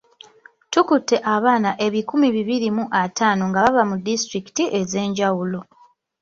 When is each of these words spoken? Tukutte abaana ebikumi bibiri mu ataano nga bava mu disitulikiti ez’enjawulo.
Tukutte 0.71 1.15
abaana 1.35 1.71
ebikumi 1.85 2.27
bibiri 2.35 2.67
mu 2.77 2.83
ataano 3.01 3.43
nga 3.49 3.59
bava 3.65 3.83
mu 3.89 3.95
disitulikiti 4.05 4.63
ez’enjawulo. 4.79 5.59